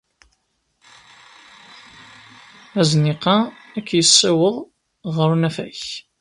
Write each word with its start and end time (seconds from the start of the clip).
Azniq-a 2.79 3.37
ad 3.77 3.83
k-yessiweḍ 3.87 4.55
ɣer 5.15 5.29
unafag. 5.35 5.79